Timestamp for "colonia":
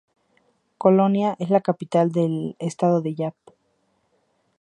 0.79-1.35